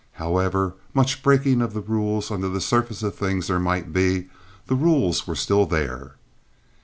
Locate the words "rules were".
4.73-5.35